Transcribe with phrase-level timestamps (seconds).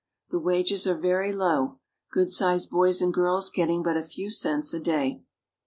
[0.31, 1.77] The wages are very low,
[2.11, 5.21] good sized boys and girls getting but a few cents a day.